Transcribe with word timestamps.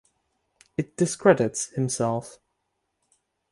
It 0.77 0.97
discredits 0.97 1.67
himself. 1.75 2.39